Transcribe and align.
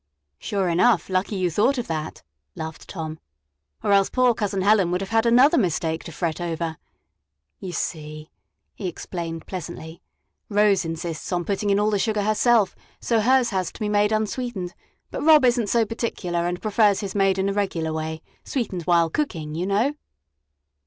"Sure 0.39 0.67
enough 0.67 1.09
lucky 1.11 1.35
you 1.35 1.51
thought 1.51 1.77
of 1.77 1.85
that," 1.85 2.23
laughed 2.55 2.87
Tom, 2.89 3.19
"or 3.83 3.91
else 3.91 4.09
poor 4.09 4.33
Cousin 4.33 4.63
Helen 4.63 4.89
would 4.89 4.99
have 4.99 5.11
had 5.11 5.27
another 5.27 5.59
mistake 5.59 6.03
to 6.05 6.11
fret 6.11 6.41
over. 6.41 6.77
You 7.59 7.71
see," 7.71 8.31
he 8.73 8.87
explained 8.87 9.45
pleasantly, 9.45 10.01
"Rose 10.49 10.85
insists 10.85 11.31
on 11.31 11.45
putting 11.45 11.69
in 11.69 11.79
all 11.79 11.91
the 11.91 11.99
sugar 11.99 12.23
herself, 12.23 12.75
so 12.99 13.19
hers 13.19 13.51
has 13.51 13.71
to 13.73 13.79
be 13.79 13.89
made 13.89 14.11
unsweetened; 14.11 14.73
but 15.11 15.21
Rob 15.21 15.45
is 15.45 15.59
n't 15.59 15.69
so 15.69 15.85
particular 15.85 16.47
and 16.47 16.63
prefers 16.63 17.01
his 17.01 17.13
made 17.13 17.37
in 17.37 17.45
the 17.45 17.53
regular 17.53 17.93
way 17.93 18.23
sweetened 18.43 18.81
while 18.87 19.07
cooking, 19.07 19.53
you 19.53 19.67
know." 19.67 19.93